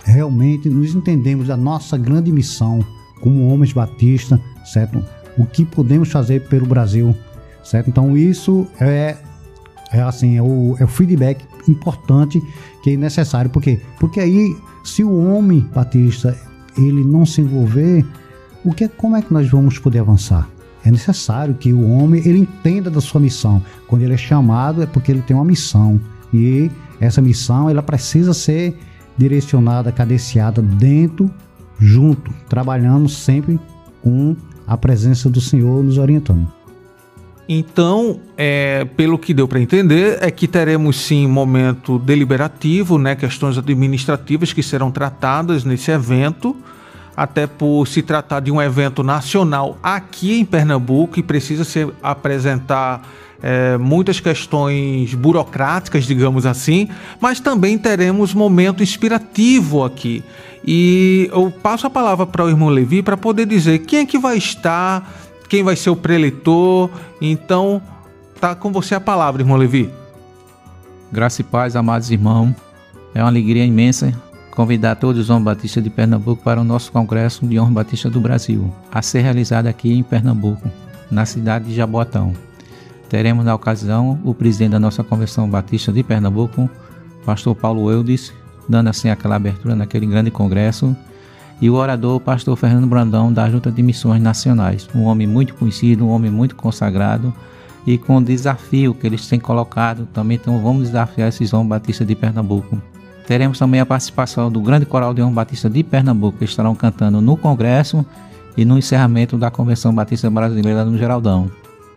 realmente 0.04 0.70
nos 0.70 0.94
entendemos 0.94 1.48
da 1.48 1.58
nossa 1.58 1.98
grande 1.98 2.32
missão 2.32 2.86
como 3.22 3.48
homens 3.48 3.74
batistas, 3.74 4.40
certo? 4.66 5.04
O 5.38 5.46
que 5.46 5.66
podemos 5.66 6.12
fazer 6.12 6.48
pelo 6.48 6.66
Brasil, 6.66 7.16
certo? 7.64 7.90
Então 7.90 8.16
isso 8.16 8.68
é, 8.80 9.18
é 9.92 10.02
assim, 10.02 10.38
é 10.38 10.42
o, 10.42 10.76
é 10.80 10.84
o 10.84 10.88
feedback 10.88 11.44
importante 11.68 12.42
que 12.84 12.92
é 12.92 12.98
necessário, 12.98 13.50
porque 13.50 13.80
porque 14.00 14.20
aí 14.20 14.56
se 14.84 15.04
o 15.04 15.34
homem 15.34 15.62
batista 15.74 16.38
ele 16.78 17.04
não 17.04 17.26
se 17.26 17.42
envolver, 17.42 18.06
o 18.64 18.74
que 18.74 18.88
como 18.88 19.16
é 19.16 19.22
que 19.22 19.34
nós 19.34 19.50
vamos 19.50 19.80
poder 19.80 20.00
avançar? 20.00 20.48
É 20.86 20.92
necessário 20.92 21.56
que 21.56 21.74
o 21.74 21.90
homem 21.90 22.22
ele 22.26 22.40
entenda 22.40 22.90
da 22.92 23.02
sua 23.02 23.20
missão. 23.20 23.62
Quando 23.88 24.04
ele 24.04 24.14
é 24.14 24.18
chamado 24.18 24.84
é 24.84 24.86
porque 24.86 25.12
ele 25.12 25.22
tem 25.22 25.36
uma 25.36 25.44
missão 25.44 26.00
e 26.32 26.70
essa 27.00 27.22
missão 27.22 27.70
ela 27.70 27.82
precisa 27.82 28.34
ser 28.34 28.78
direcionada, 29.18 29.92
cadenciada 29.92 30.62
dentro, 30.62 31.32
junto, 31.80 32.32
trabalhando 32.48 33.10
sempre 33.10 33.60
com 34.02 34.36
a 34.68 34.78
presença 34.78 35.30
do 35.30 35.42
Senhor 35.42 35.84
nos 35.84 35.98
orientando. 35.98 36.48
Então, 37.48 38.20
é, 38.36 38.86
pelo 38.98 39.20
que 39.20 39.34
deu 39.34 39.48
para 39.48 39.60
entender, 39.60 40.18
é 40.20 40.32
que 40.32 40.48
teremos 40.48 41.00
sim 41.00 41.28
momento 41.28 42.00
deliberativo, 42.00 42.98
né, 42.98 43.16
questões 43.16 43.58
administrativas 43.58 44.52
que 44.52 44.64
serão 44.64 44.90
tratadas 44.90 45.64
nesse 45.64 45.92
evento 45.92 46.56
até 47.16 47.48
por 47.48 47.88
se 47.88 48.02
tratar 48.02 48.42
de 48.42 48.52
um 48.52 48.62
evento 48.62 49.04
nacional 49.04 49.78
aqui 49.82 50.40
em 50.40 50.46
Pernambuco 50.46 51.20
e 51.20 51.24
precisa 51.24 51.64
se 51.64 51.88
apresentar 52.04 53.02
é, 53.42 53.78
muitas 53.78 54.20
questões 54.20 55.14
burocráticas, 55.14 56.06
digamos 56.06 56.46
assim, 56.46 56.90
mas 57.20 57.40
também 57.40 57.78
teremos 57.78 58.34
momento 58.34 58.82
inspirativo 58.82 59.84
aqui. 59.84 60.24
E 60.66 61.30
eu 61.32 61.52
passo 61.52 61.86
a 61.86 61.90
palavra 61.90 62.26
para 62.26 62.44
o 62.44 62.50
irmão 62.50 62.70
Levi 62.70 63.04
para 63.04 63.16
poder 63.16 63.46
dizer 63.46 63.80
quem 63.80 64.00
é 64.00 64.06
que 64.06 64.18
vai 64.18 64.38
estar, 64.38 65.08
quem 65.48 65.64
vai 65.64 65.76
ser 65.76 65.92
o 65.92 65.96
preletor. 65.96 66.90
Então, 67.22 67.82
tá 68.42 68.56
com 68.56 68.72
você 68.72 68.96
a 68.96 69.00
palavra, 69.00 69.42
irmão 69.42 69.58
Levi. 69.58 69.92
Graça 71.12 71.42
e 71.42 71.44
paz, 71.44 71.76
amados 71.76 72.10
irmãos. 72.10 72.56
É 73.14 73.22
uma 73.22 73.30
alegria 73.30 73.64
imensa 73.64 74.14
convidar 74.56 74.96
todos 74.96 75.22
os 75.22 75.30
homens 75.30 75.44
batistas 75.44 75.84
de 75.84 75.90
Pernambuco 75.90 76.42
para 76.42 76.62
o 76.62 76.64
nosso 76.64 76.90
Congresso 76.92 77.46
de 77.46 77.60
Homens 77.60 77.74
Batistas 77.74 78.12
do 78.12 78.22
Brasil, 78.22 78.74
a 78.90 79.02
ser 79.02 79.22
realizado 79.22 79.68
aqui 79.68 79.92
em 79.92 80.02
Pernambuco, 80.02 80.72
na 81.12 81.26
cidade 81.26 81.66
de 81.66 81.76
Jaboatão. 81.76 82.34
Teremos 83.10 83.44
na 83.44 83.54
ocasião 83.54 84.18
o 84.24 84.34
presidente 84.34 84.72
da 84.72 84.80
nossa 84.80 85.04
Convenção 85.04 85.50
Batista 85.50 85.92
de 85.92 86.02
Pernambuco, 86.02 86.70
pastor 87.26 87.54
Paulo 87.54 87.92
Eudes, 87.92 88.34
dando 88.68 88.88
assim 88.88 89.10
aquela 89.10 89.36
abertura 89.36 89.76
naquele 89.76 90.06
grande 90.06 90.32
congresso, 90.32 90.96
e 91.62 91.70
o 91.70 91.76
orador, 91.76 92.20
pastor 92.22 92.56
Fernando 92.56 92.88
Brandão, 92.88 93.32
da 93.32 93.50
Junta 93.50 93.70
de 93.70 93.84
Missões 93.84 94.22
Nacionais, 94.22 94.88
um 94.96 95.04
homem 95.04 95.28
muito 95.28 95.54
conhecido, 95.54 96.06
um 96.06 96.10
homem 96.10 96.32
muito 96.32 96.56
consagrado, 96.56 97.34
e 97.86 97.98
com 97.98 98.18
o 98.18 98.24
desafio 98.24 98.94
que 98.94 99.06
eles 99.06 99.28
têm 99.28 99.40
colocado, 99.40 100.08
também 100.14 100.38
então 100.38 100.62
vamos 100.62 100.84
desafiar 100.84 101.28
esses 101.28 101.54
homens 101.54 101.70
batistas 101.70 102.08
de 102.08 102.16
Pernambuco 102.16 102.82
Teremos 103.28 103.58
também 103.58 103.80
a 103.80 103.86
participação 103.86 104.52
do 104.52 104.62
Grande 104.62 104.86
Coral 104.86 105.14
de 105.14 105.22
Homem 105.22 105.34
Batista 105.34 105.70
de 105.70 105.84
Pernambuco, 105.84 106.38
que 106.38 106.46
estarão 106.46 106.76
cantando 106.76 107.20
no 107.22 107.36
Congresso 107.36 108.06
e 108.56 108.64
no 108.64 108.78
encerramento 108.78 109.38
da 109.38 109.50
Convenção 109.50 109.94
Batista 109.94 110.30
Brasileira 110.30 110.86
no 110.86 110.98
Geraldão. 110.98 111.50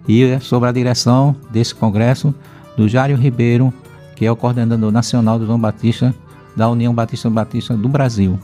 E 0.07 0.25
é 0.25 0.41
sobre 0.41 0.69
a 0.69 0.73
direção 0.73 1.37
desse 1.51 1.75
congresso 1.75 2.35
do 2.77 2.89
Jário 2.89 3.17
Ribeiro, 3.17 3.73
que 4.17 4.25
é 4.25 4.33
o 4.33 4.37
coordenador 4.37 4.91
nacional 4.91 5.39
do 5.39 5.47
João 5.47 5.61
Batista 5.61 6.15
da 6.57 6.69
União 6.69 6.95
Batista 6.95 7.29
Batista 7.29 7.77
do 7.77 7.89
Brasil. 7.89 8.39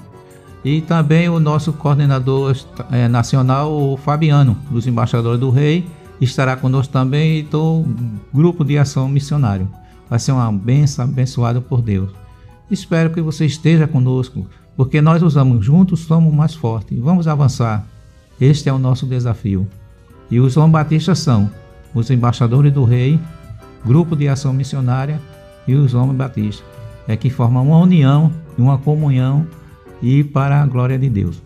E 0.65 0.81
também 0.81 1.29
o 1.29 1.41
nosso 1.41 1.73
coordenador 1.73 2.57
é, 2.91 3.09
nacional, 3.09 3.73
o 3.73 3.97
Fabiano, 3.97 4.57
dos 4.71 4.87
Embaixadores 4.87 5.41
do 5.41 5.51
Rei, 5.51 5.87
estará 6.21 6.57
conosco 6.57 6.93
também 6.93 7.41
e 7.41 7.43
do 7.43 7.85
Grupo 8.33 8.65
de 8.65 8.79
Ação 8.79 9.09
Missionário. 9.09 9.69
Vai 10.09 10.19
ser 10.19 10.33
uma 10.33 10.51
benção 10.53 11.05
abençoada 11.05 11.61
por 11.61 11.83
Deus. 11.83 12.24
Espero 12.71 13.11
que 13.11 13.21
você 13.21 13.45
esteja 13.45 13.87
conosco, 13.87 14.47
porque 14.77 15.01
nós 15.01 15.23
usamos 15.23 15.65
juntos, 15.65 16.01
somos 16.01 16.33
mais 16.33 16.55
fortes. 16.55 16.99
Vamos 16.99 17.29
avançar. 17.29 17.87
Este 18.41 18.69
é 18.69 18.73
o 18.73 18.79
nosso 18.79 19.07
desafio. 19.07 19.69
E 20.31 20.41
os 20.41 20.57
homens 20.57 20.73
batistas 20.73 21.19
são 21.19 21.51
os 21.95 22.11
embaixadores 22.11 22.73
do 22.73 22.85
rei, 22.85 23.21
grupo 23.85 24.17
de 24.17 24.29
ação 24.29 24.53
missionária 24.53 25.21
e 25.69 25.75
os 25.75 25.95
homens 25.95 26.17
batistas. 26.17 26.67
É 27.07 27.17
que 27.17 27.31
formam 27.31 27.69
uma 27.69 27.79
união 27.79 28.33
e 28.59 28.63
uma 28.63 28.79
comunhão 28.79 29.47
e 30.03 30.25
para 30.25 30.63
a 30.63 30.67
glória 30.67 30.99
de 30.99 31.09
Deus. 31.09 31.43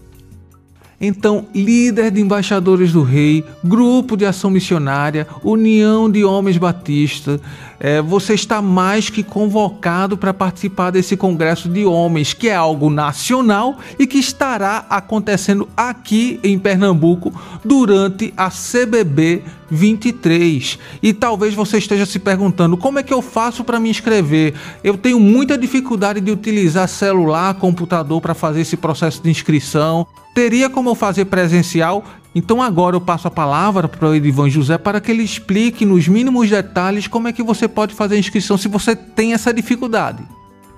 Então, 1.01 1.47
líder 1.55 2.11
de 2.11 2.21
embaixadores 2.21 2.93
do 2.93 3.05
rei, 3.05 3.45
grupo 3.63 4.17
de 4.17 4.27
ação 4.27 4.51
missionária, 4.51 5.29
união 5.45 6.11
de 6.11 6.25
homens 6.25 6.57
batistas, 6.57 7.41
é, 7.79 8.03
você 8.03 8.35
está 8.35 8.61
mais 8.61 9.09
que 9.09 9.23
convocado 9.23 10.17
para 10.17 10.35
participar 10.35 10.91
desse 10.91 11.17
congresso 11.17 11.69
de 11.69 11.85
homens, 11.87 12.33
que 12.33 12.49
é 12.49 12.55
algo 12.57 12.91
nacional 12.91 13.79
e 13.97 14.09
que 14.09 14.19
estará 14.19 14.87
acontecendo 14.91 15.69
aqui 15.77 16.41
em 16.43 16.59
Pernambuco 16.59 17.33
durante 17.65 18.35
a 18.37 18.51
CBB 18.51 19.45
23. 19.71 20.81
E 21.01 21.13
talvez 21.13 21.55
você 21.55 21.79
esteja 21.79 22.07
se 22.07 22.19
perguntando 22.19 22.77
como 22.77 22.99
é 22.99 23.05
que 23.05 23.15
eu 23.15 23.23
faço 23.23 23.63
para 23.63 23.79
me 23.79 23.89
inscrever. 23.89 24.55
Eu 24.83 24.99
tenho 24.99 25.21
muita 25.21 25.57
dificuldade 25.57 26.21
de 26.21 26.33
utilizar 26.33 26.89
celular, 26.89 27.55
computador 27.55 28.21
para 28.21 28.35
fazer 28.35 28.63
esse 28.63 28.77
processo 28.77 29.23
de 29.23 29.31
inscrição. 29.31 30.05
Teria 30.35 30.71
como 30.71 30.95
fazer 30.95 31.25
presencial? 31.27 32.05
Então 32.35 32.63
agora 32.63 32.95
eu 32.95 33.01
passo 33.01 33.27
a 33.27 33.31
palavra 33.31 33.89
para 33.89 34.09
o 34.09 34.15
Edivan 34.15 34.49
José 34.49 34.79
para 34.79 35.01
que 35.01 35.11
ele 35.11 35.23
explique 35.23 35.85
nos 35.85 36.07
mínimos 36.07 36.49
detalhes 36.49 37.09
como 37.09 37.27
é 37.27 37.33
que 37.33 37.43
você 37.43 37.67
pode 37.67 37.95
fazer 37.95 38.15
a 38.15 38.19
inscrição 38.19 38.57
se 38.57 38.69
você 38.69 38.95
tem 38.95 39.33
essa 39.33 39.53
dificuldade. 39.53 40.23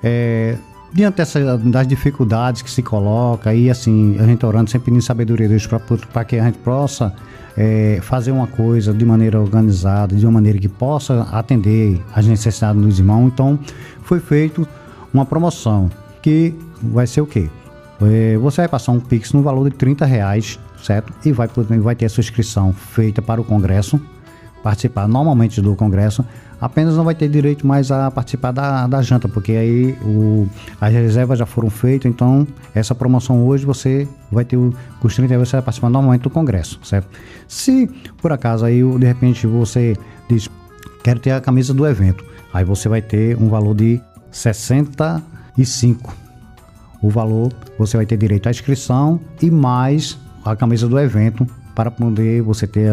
É, 0.02 0.56
diante 0.92 1.16
dessa, 1.16 1.58
das 1.58 1.86
dificuldades 1.86 2.62
que 2.62 2.70
se 2.70 2.82
coloca 2.82 3.52
e 3.54 3.68
assim, 3.68 4.16
a 4.18 4.24
gente 4.24 4.44
orando 4.46 4.70
sempre 4.70 4.86
pedindo 4.86 5.02
sabedoria 5.02 5.48
de 5.48 5.54
Deus 5.54 5.68
para 6.12 6.24
que 6.24 6.36
a 6.36 6.44
gente 6.44 6.58
possa 6.58 7.14
é, 7.56 7.98
fazer 8.02 8.30
uma 8.30 8.46
coisa 8.46 8.94
de 8.94 9.04
maneira 9.04 9.40
organizada, 9.40 10.16
de 10.16 10.24
uma 10.24 10.32
maneira 10.32 10.58
que 10.58 10.68
possa 10.68 11.28
atender 11.32 12.00
às 12.14 12.26
necessidades 12.26 12.80
dos 12.80 12.98
irmãos. 12.98 13.26
Então, 13.26 13.58
foi 14.02 14.20
feito 14.20 14.66
uma 15.12 15.26
promoção 15.26 15.90
que 16.22 16.54
vai 16.82 17.06
ser 17.06 17.20
o 17.20 17.26
quê? 17.26 17.50
É, 18.02 18.36
você 18.38 18.62
vai 18.62 18.68
passar 18.68 18.92
um 18.92 19.00
Pix 19.00 19.32
no 19.32 19.42
valor 19.42 19.68
de 19.68 19.76
30 19.76 20.04
reais, 20.06 20.58
certo? 20.82 21.12
E 21.24 21.32
vai, 21.32 21.48
vai 21.80 21.94
ter 21.94 22.06
a 22.06 22.08
sua 22.08 22.22
inscrição 22.22 22.72
feita 22.72 23.20
para 23.20 23.40
o 23.40 23.44
Congresso, 23.44 24.00
participar 24.62 25.06
normalmente 25.06 25.60
do 25.60 25.76
Congresso, 25.76 26.24
apenas 26.60 26.96
não 26.96 27.04
vai 27.04 27.14
ter 27.14 27.28
direito 27.28 27.66
mais 27.66 27.90
a 27.90 28.10
participar 28.10 28.52
da, 28.52 28.86
da 28.86 29.02
janta, 29.02 29.28
porque 29.28 29.52
aí 29.52 29.98
o, 30.02 30.48
as 30.80 30.92
reservas 30.92 31.38
já 31.38 31.46
foram 31.46 31.70
feitas, 31.70 32.10
então 32.10 32.46
essa 32.74 32.94
promoção 32.94 33.46
hoje 33.46 33.64
você 33.64 34.08
vai 34.30 34.44
ter 34.44 34.56
o, 34.56 34.74
os 35.02 35.14
30 35.14 35.34
reais, 35.34 35.48
você 35.48 35.56
vai 35.56 35.62
participar 35.62 35.90
normalmente 35.90 36.22
do 36.22 36.30
Congresso, 36.30 36.80
certo? 36.82 37.08
Se 37.48 37.86
por 38.18 38.32
acaso 38.32 38.64
aí 38.64 38.82
de 38.82 39.06
repente 39.06 39.46
você 39.46 39.96
diz, 40.28 40.48
quero 41.02 41.20
ter 41.20 41.32
a 41.32 41.40
camisa 41.40 41.74
do 41.74 41.86
evento, 41.86 42.24
aí 42.52 42.64
você 42.64 42.88
vai 42.88 43.02
ter 43.02 43.36
um 43.36 43.48
valor 43.48 43.74
de 43.74 44.00
65 44.30 46.19
o 47.02 47.08
valor 47.08 47.52
você 47.78 47.96
vai 47.96 48.06
ter 48.06 48.16
direito 48.16 48.46
à 48.46 48.50
inscrição 48.50 49.20
e 49.40 49.50
mais 49.50 50.18
a 50.44 50.54
camisa 50.54 50.88
do 50.88 50.98
evento 50.98 51.46
para 51.74 51.90
poder 51.90 52.42
você 52.42 52.66
ter 52.66 52.92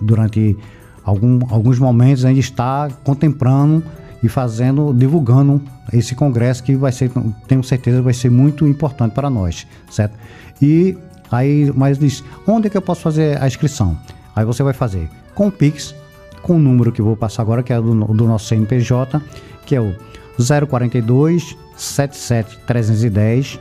durante 0.00 0.56
algum, 1.04 1.38
alguns 1.50 1.78
momentos 1.78 2.24
ainda 2.24 2.40
estar 2.40 2.90
contemplando 3.04 3.82
e 4.22 4.28
fazendo, 4.28 4.92
divulgando 4.92 5.60
esse 5.92 6.14
congresso 6.14 6.62
que 6.62 6.74
vai 6.74 6.90
ser, 6.90 7.10
tenho 7.46 7.62
certeza, 7.62 8.00
vai 8.00 8.14
ser 8.14 8.30
muito 8.30 8.66
importante 8.66 9.12
para 9.12 9.28
nós, 9.28 9.66
certo? 9.90 10.16
E 10.62 10.96
aí, 11.30 11.70
mas 11.76 11.98
diz, 11.98 12.24
onde 12.46 12.66
é 12.66 12.70
que 12.70 12.76
eu 12.76 12.82
posso 12.82 13.02
fazer 13.02 13.40
a 13.40 13.46
inscrição? 13.46 13.98
Aí 14.34 14.44
você 14.44 14.62
vai 14.62 14.72
fazer 14.72 15.10
com 15.34 15.48
o 15.48 15.52
Pix, 15.52 15.94
com 16.42 16.56
o 16.56 16.58
número 16.58 16.90
que 16.90 17.00
eu 17.00 17.04
vou 17.04 17.16
passar 17.16 17.42
agora, 17.42 17.62
que 17.62 17.72
é 17.72 17.76
do, 17.76 17.94
do 17.94 18.26
nosso 18.26 18.46
CNPJ, 18.46 19.20
que 19.66 19.76
é 19.76 19.80
o 19.80 19.94
042 20.38 21.56
77310 21.76 23.60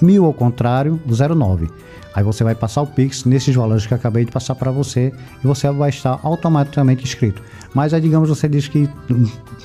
1000 0.00 0.24
ao 0.24 0.34
contrário 0.34 1.00
09. 1.06 1.70
Aí 2.14 2.22
você 2.22 2.44
vai 2.44 2.54
passar 2.54 2.82
o 2.82 2.86
Pix 2.86 3.24
nesses 3.24 3.54
valores 3.54 3.86
que 3.86 3.94
eu 3.94 3.96
acabei 3.96 4.24
de 4.24 4.30
passar 4.30 4.54
para 4.54 4.70
você 4.70 5.12
e 5.42 5.46
você 5.46 5.70
vai 5.70 5.88
estar 5.88 6.20
automaticamente 6.22 7.04
inscrito. 7.04 7.42
Mas 7.72 7.94
aí, 7.94 8.00
digamos, 8.02 8.28
você 8.28 8.48
diz 8.48 8.68
que 8.68 8.88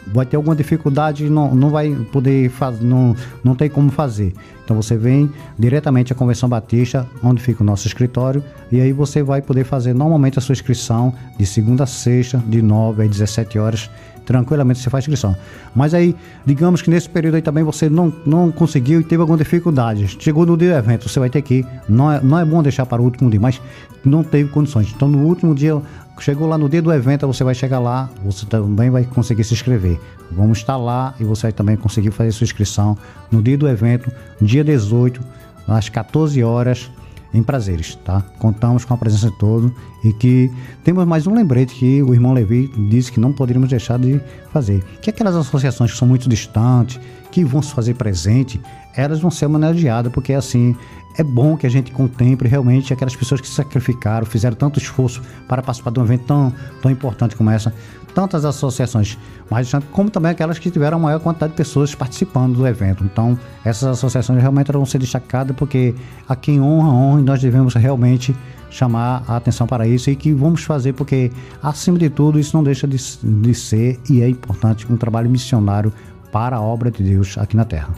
vai 0.07 0.25
ter 0.25 0.37
alguma 0.37 0.55
dificuldade 0.55 1.29
não, 1.29 1.53
não 1.53 1.69
vai 1.69 1.93
poder 2.11 2.49
fazer, 2.49 2.83
não, 2.83 3.13
não 3.43 3.53
tem 3.53 3.69
como 3.69 3.91
fazer. 3.91 4.33
Então 4.63 4.75
você 4.77 4.95
vem 4.95 5.29
diretamente 5.59 6.13
à 6.13 6.15
Convenção 6.15 6.47
Batista, 6.47 7.05
onde 7.21 7.41
fica 7.41 7.63
o 7.63 7.65
nosso 7.65 7.87
escritório, 7.87 8.41
e 8.71 8.79
aí 8.79 8.93
você 8.93 9.21
vai 9.21 9.41
poder 9.41 9.65
fazer 9.65 9.93
normalmente 9.93 10.39
a 10.39 10.41
sua 10.41 10.53
inscrição 10.53 11.13
de 11.37 11.45
segunda 11.45 11.83
a 11.83 11.87
sexta, 11.87 12.41
de 12.47 12.61
9 12.61 13.03
às 13.03 13.09
17 13.09 13.59
horas 13.59 13.89
tranquilamente 14.27 14.81
você 14.81 14.89
faz 14.89 15.05
inscrição. 15.05 15.35
Mas 15.73 15.93
aí, 15.93 16.13
digamos 16.45 16.81
que 16.81 16.89
nesse 16.89 17.09
período 17.09 17.35
aí 17.35 17.41
também 17.41 17.63
você 17.63 17.89
não, 17.89 18.13
não 18.25 18.51
conseguiu 18.51 18.99
e 18.99 19.03
teve 19.03 19.21
alguma 19.21 19.37
dificuldade. 19.37 20.17
Chegou 20.19 20.45
no 20.45 20.57
dia 20.57 20.73
do 20.73 20.77
evento, 20.77 21.07
você 21.07 21.17
vai 21.17 21.29
ter 21.29 21.41
que 21.41 21.55
ir. 21.55 21.67
Não 21.87 22.11
é, 22.11 22.21
não 22.21 22.37
é 22.37 22.43
bom 22.43 22.61
deixar 22.61 22.85
para 22.85 23.01
o 23.01 23.05
último 23.05 23.29
dia, 23.29 23.39
mas 23.39 23.61
não 24.03 24.23
teve 24.23 24.49
condições. 24.49 24.93
Então 24.93 25.07
no 25.07 25.19
último 25.19 25.55
dia, 25.55 25.81
chegou 26.19 26.45
lá 26.45 26.57
no 26.57 26.67
dia 26.67 26.81
do 26.81 26.91
evento, 26.91 27.25
você 27.25 27.41
vai 27.41 27.55
chegar 27.55 27.79
lá, 27.79 28.09
você 28.21 28.45
também 28.45 28.89
vai 28.89 29.05
conseguir 29.05 29.45
se 29.45 29.53
inscrever. 29.53 29.97
Vamos 30.29 30.57
estar 30.57 30.75
lá 30.75 31.15
e 31.21 31.23
você 31.23 31.43
vai 31.43 31.53
também 31.53 31.77
conseguir 31.77 32.11
fazer 32.11 32.33
sua 32.33 32.43
inscrição 32.43 32.97
no 33.31 33.41
dia 33.41 33.57
do 33.57 33.65
evento, 33.65 34.11
dia 34.41 34.63
18, 34.63 35.21
às 35.65 35.87
14 35.87 36.43
horas 36.43 36.91
em 37.37 37.43
prazeres, 37.43 37.95
tá? 38.03 38.21
Contamos 38.39 38.83
com 38.83 38.93
a 38.93 38.97
presença 38.97 39.29
de 39.29 39.37
todos 39.37 39.71
e 40.03 40.11
que 40.11 40.51
temos 40.83 41.05
mais 41.05 41.27
um 41.27 41.33
lembrete 41.33 41.75
que 41.75 42.01
o 42.01 42.13
irmão 42.13 42.33
Levi 42.33 42.67
disse 42.89 43.11
que 43.11 43.19
não 43.19 43.31
poderíamos 43.31 43.69
deixar 43.69 43.99
de 43.99 44.19
fazer. 44.51 44.83
Que 45.01 45.09
aquelas 45.09 45.35
associações 45.35 45.91
que 45.91 45.97
são 45.97 46.07
muito 46.07 46.27
distantes, 46.27 46.99
que 47.31 47.43
vão 47.43 47.61
se 47.61 47.73
fazer 47.73 47.93
presente, 47.93 48.59
elas 48.95 49.19
vão 49.19 49.29
ser 49.29 49.45
homenageadas, 49.45 50.11
porque 50.11 50.33
assim, 50.33 50.75
é 51.17 51.23
bom 51.23 51.55
que 51.57 51.67
a 51.67 51.69
gente 51.69 51.91
contemple 51.91 52.47
realmente 52.47 52.93
aquelas 52.93 53.15
pessoas 53.15 53.41
que 53.41 53.47
se 53.47 53.53
sacrificaram, 53.53 54.25
fizeram 54.25 54.55
tanto 54.55 54.79
esforço 54.79 55.21
para 55.47 55.61
participar 55.61 55.91
de 55.91 55.99
um 55.99 56.03
evento 56.03 56.25
tão, 56.25 56.53
tão 56.81 56.91
importante 56.91 57.35
como 57.35 57.49
essa, 57.49 57.73
tantas 58.17 58.45
associações 58.45 59.15
mais 59.47 59.71
como 59.91 60.09
também 60.09 60.31
aquelas 60.31 60.57
que 60.57 60.71
tiveram 60.71 60.97
a 60.97 60.99
maior 60.99 61.19
quantidade 61.19 61.51
de 61.51 61.57
pessoas 61.57 61.93
participando 61.93 62.55
do 62.55 62.65
evento. 62.65 63.03
Então, 63.03 63.37
essas 63.63 63.89
associações 63.89 64.41
realmente 64.41 64.71
vão 64.71 64.87
ser 64.87 64.97
destacadas 64.97 65.55
porque 65.55 65.93
a 66.27 66.35
quem 66.35 66.59
honra, 66.59 66.89
honra, 66.89 67.19
e 67.19 67.23
nós 67.23 67.39
devemos 67.39 67.75
realmente 67.75 68.35
chamar 68.71 69.23
a 69.27 69.35
atenção 69.35 69.67
para 69.67 69.87
isso 69.87 70.09
e 70.09 70.15
que 70.15 70.33
vamos 70.33 70.63
fazer 70.63 70.93
porque, 70.93 71.31
acima 71.61 71.99
de 71.99 72.09
tudo, 72.09 72.39
isso 72.39 72.57
não 72.57 72.63
deixa 72.63 72.87
de, 72.87 72.97
de 72.97 73.53
ser 73.53 73.99
e 74.09 74.23
é 74.23 74.27
importante 74.27 74.91
um 74.91 74.97
trabalho 74.97 75.29
missionário 75.29 75.93
para 76.31 76.55
a 76.55 76.61
obra 76.61 76.89
de 76.89 77.03
Deus 77.03 77.37
aqui 77.37 77.55
na 77.55 77.65
Terra. 77.65 77.93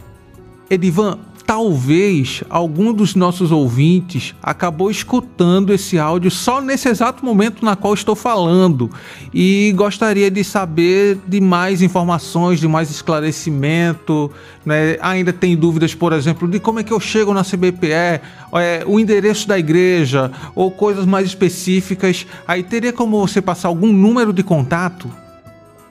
Edivan, 0.69 1.17
talvez 1.49 2.43
algum 2.47 2.93
dos 2.93 3.15
nossos 3.15 3.51
ouvintes 3.51 4.35
acabou 4.39 4.91
escutando 4.91 5.73
esse 5.73 5.97
áudio 5.97 6.29
só 6.29 6.61
nesse 6.61 6.87
exato 6.87 7.25
momento 7.25 7.65
na 7.65 7.75
qual 7.75 7.95
estou 7.95 8.15
falando 8.15 8.87
e 9.33 9.73
gostaria 9.75 10.29
de 10.29 10.43
saber 10.43 11.17
de 11.25 11.41
mais 11.41 11.81
informações, 11.81 12.59
de 12.59 12.67
mais 12.67 12.91
esclarecimento. 12.91 14.29
Né? 14.63 14.97
Ainda 15.01 15.33
tem 15.33 15.57
dúvidas, 15.57 15.95
por 15.95 16.13
exemplo, 16.13 16.47
de 16.47 16.59
como 16.59 16.81
é 16.81 16.83
que 16.83 16.93
eu 16.93 16.99
chego 16.99 17.33
na 17.33 17.43
CBPE, 17.43 18.21
é, 18.53 18.83
o 18.85 18.99
endereço 18.99 19.47
da 19.47 19.57
igreja 19.57 20.31
ou 20.53 20.69
coisas 20.69 21.07
mais 21.07 21.25
específicas. 21.25 22.27
Aí 22.47 22.61
teria 22.61 22.93
como 22.93 23.19
você 23.19 23.41
passar 23.41 23.69
algum 23.69 23.91
número 23.91 24.31
de 24.31 24.43
contato? 24.43 25.09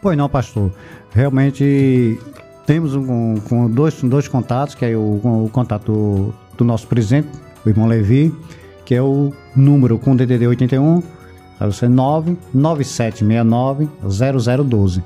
Pois 0.01 0.16
não, 0.16 0.29
pastor. 0.29 0.71
Realmente 1.11 2.16
temos 2.69 2.95
um, 2.95 3.37
com 3.49 3.69
dois, 3.71 4.03
dois 4.03 4.29
contatos, 4.29 4.75
que 4.75 4.85
é 4.85 4.95
o, 4.95 5.47
o 5.47 5.51
contato 5.51 6.35
do 6.55 6.65
nosso 6.67 6.87
presidente, 6.87 7.27
o 7.65 7.69
irmão 7.71 7.87
Levi, 7.87 8.31
que 8.85 8.95
é 8.95 9.01
o 9.01 9.33
número 9.57 9.99
com 9.99 10.15
DDD 10.15 10.49
81, 10.49 11.03
aí 11.59 11.67
você 11.67 11.89
99769 11.89 13.89
0012. 14.07 15.03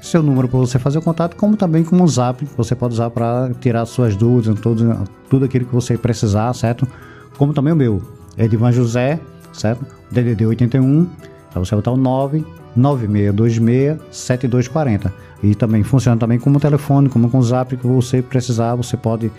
Seu 0.00 0.22
número 0.22 0.48
para 0.48 0.58
você 0.58 0.78
fazer 0.78 1.00
o 1.00 1.02
contato, 1.02 1.36
como 1.36 1.54
também 1.54 1.84
com 1.84 2.02
o 2.02 2.08
Zap, 2.08 2.42
você 2.56 2.74
pode 2.74 2.94
usar 2.94 3.10
para 3.10 3.50
tirar 3.60 3.84
suas 3.84 4.16
dúvidas, 4.16 4.58
tudo, 4.58 5.04
tudo 5.28 5.44
aquilo 5.44 5.66
que 5.66 5.74
você 5.74 5.98
precisar, 5.98 6.50
certo? 6.54 6.88
Como 7.36 7.52
também 7.52 7.74
o 7.74 7.76
meu, 7.76 8.00
é 8.38 8.46
Edivan 8.46 8.72
José, 8.72 9.20
certo? 9.52 9.84
DDD 10.10 10.46
81, 10.46 11.06
aí 11.54 11.58
você 11.58 11.76
botar 11.76 11.90
o 11.90 11.96
9 11.98 12.42
9626 12.76 13.98
7240. 14.10 15.12
E 15.42 15.54
também 15.54 15.82
funciona 15.82 16.16
também 16.16 16.38
como 16.38 16.60
telefone, 16.60 17.08
como 17.08 17.28
com 17.28 17.42
zap 17.42 17.76
que 17.76 17.86
você 17.86 18.22
precisar, 18.22 18.74
você 18.74 18.96
pode 18.96 19.30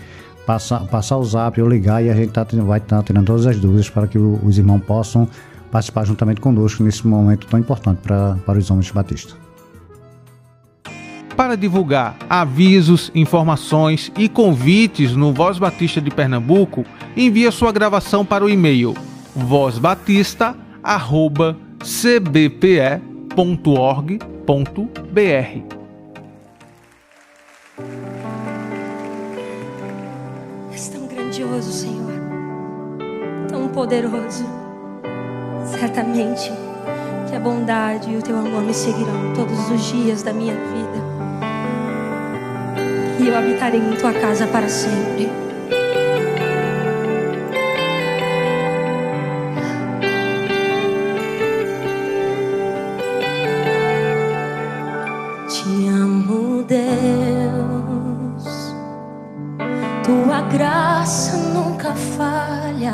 passar, 0.46 0.82
passar 0.88 1.18
o 1.18 1.24
zap 1.24 1.62
ou 1.62 1.70
ligar 1.70 2.04
e 2.04 2.10
a 2.10 2.16
gente 2.16 2.32
tá, 2.32 2.46
vai 2.52 2.80
estar 2.80 2.98
tá 2.98 3.04
tirando 3.04 3.26
todas 3.26 3.46
as 3.46 3.60
dúvidas 3.60 3.90
para 3.90 4.08
que 4.08 4.18
os 4.18 4.58
irmãos 4.58 4.82
possam 4.82 5.28
participar 5.72 6.06
juntamente 6.06 6.40
conosco 6.40 6.84
nesse 6.84 7.08
momento 7.08 7.48
tão 7.48 7.60
importante 7.60 8.00
para, 8.04 8.38
para 8.46 8.60
os 8.60 8.70
homens 8.70 8.92
batistas. 8.92 9.36
Para 11.36 11.56
divulgar 11.56 12.16
avisos, 12.30 13.12
informações 13.16 14.12
e 14.16 14.30
convites 14.30 15.16
no 15.16 15.34
Voz 15.34 15.58
Batista 15.58 16.00
de 16.00 16.12
Pernambuco, 16.12 16.86
envie 17.18 17.52
sua 17.52 17.72
gravação 17.72 18.24
para 18.24 18.46
o 18.46 18.50
e-mail 18.50 18.94
vozbatista.cbpe.org.br. 23.36 25.64
És 30.72 30.88
tão 30.90 31.08
grandioso, 31.08 31.72
Senhor. 31.72 32.12
Tão 33.50 33.68
Todo-Poderoso. 33.68 34.46
Certamente 35.66 36.52
que 37.30 37.36
a 37.36 37.40
bondade 37.40 38.12
e 38.12 38.18
o 38.18 38.22
teu 38.22 38.38
amor 38.38 38.62
me 38.62 38.74
seguirão 38.74 39.34
todos 39.36 39.72
os 39.72 39.82
dias 39.92 40.22
da 40.22 40.32
minha 40.32 40.54
vida. 40.54 41.04
E 43.20 43.28
eu 43.28 43.38
habitarei 43.38 43.80
em 43.80 43.96
tua 43.96 44.14
casa 44.14 44.46
para 44.48 44.70
sempre. 44.70 45.30
Graça 60.94 61.36
nunca 61.38 61.92
falha. 61.96 62.94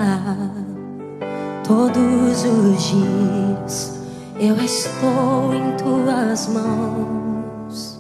Todos 1.67 2.45
os 2.45 2.81
dias 2.81 3.99
eu 4.39 4.55
estou 4.55 5.53
em 5.53 5.75
tuas 5.75 6.47
mãos. 6.47 7.99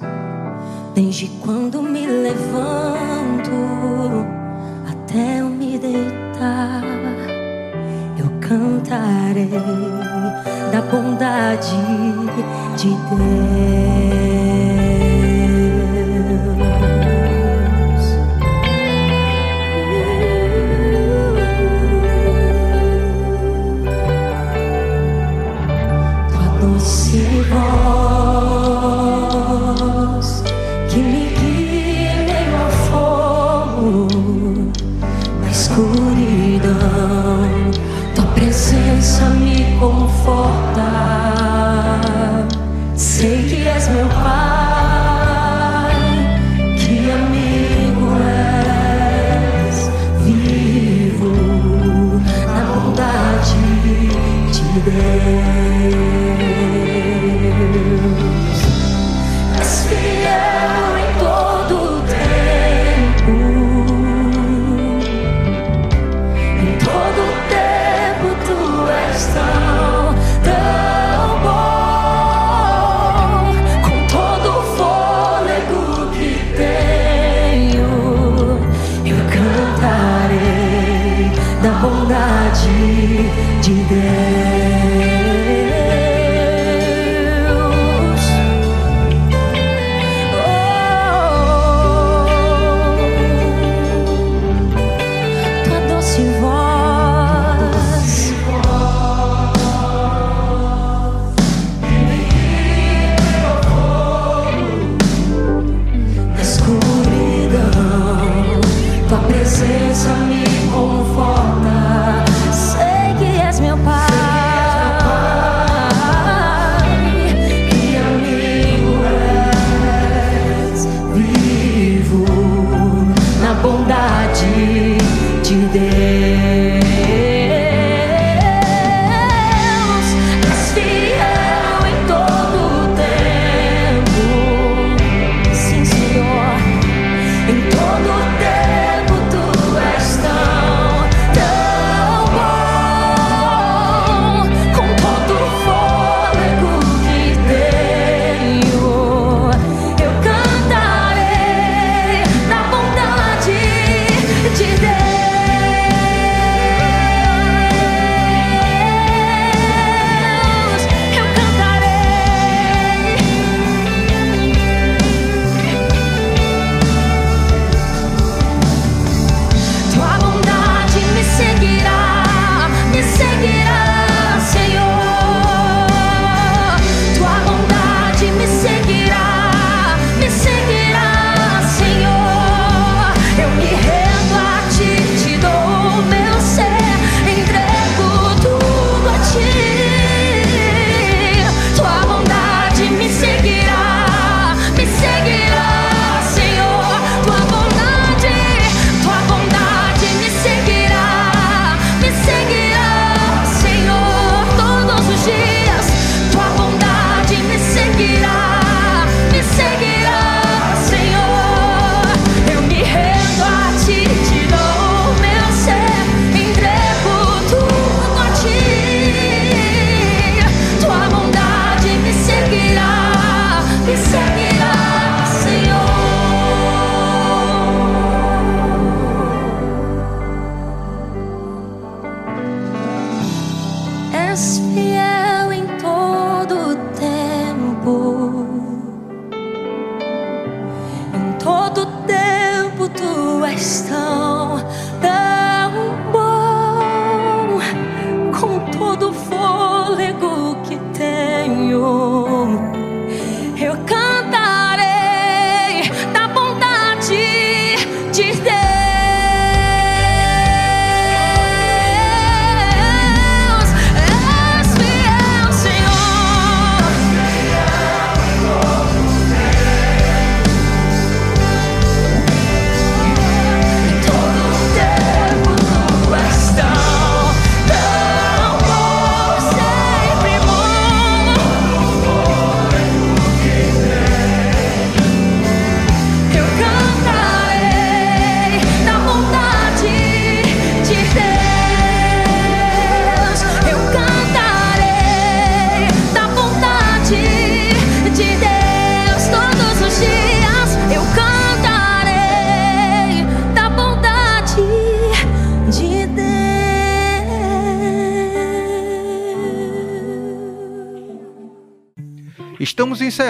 Desde 0.95 1.27
quando 1.43 1.81
me 1.83 2.05
levanto 2.07 3.51
até 4.89 5.41
eu 5.41 5.49
me 5.49 5.77
deitar, 5.77 6.81
eu 8.17 8.29
cantarei 8.39 9.49
da 10.71 10.81
bondade 10.81 11.75
de 12.77 12.89
Deus. 12.89 14.18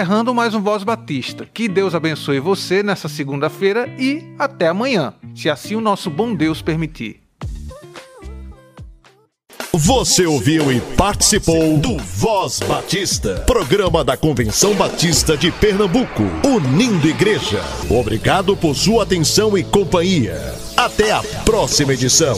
Encerrando 0.00 0.34
mais 0.34 0.54
um 0.54 0.62
Voz 0.62 0.82
Batista. 0.82 1.46
Que 1.52 1.68
Deus 1.68 1.94
abençoe 1.94 2.40
você 2.40 2.82
nessa 2.82 3.06
segunda-feira 3.06 3.86
e 3.98 4.24
até 4.38 4.68
amanhã, 4.68 5.12
se 5.34 5.50
assim 5.50 5.76
o 5.76 5.80
nosso 5.80 6.08
bom 6.08 6.34
Deus 6.34 6.62
permitir. 6.62 7.20
Você 9.74 10.24
ouviu 10.24 10.72
e 10.72 10.80
participou 10.96 11.76
do 11.76 11.98
Voz 11.98 12.60
Batista, 12.60 13.44
programa 13.46 14.02
da 14.02 14.16
Convenção 14.16 14.74
Batista 14.74 15.36
de 15.36 15.52
Pernambuco, 15.52 16.22
unindo 16.46 17.06
igreja. 17.06 17.62
Obrigado 17.90 18.56
por 18.56 18.74
sua 18.74 19.02
atenção 19.02 19.56
e 19.56 19.62
companhia. 19.62 20.54
Até 20.78 21.12
a 21.12 21.22
próxima 21.44 21.92
edição. 21.92 22.34